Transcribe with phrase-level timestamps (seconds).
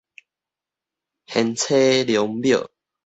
[1.27, 2.67] 賢妻良母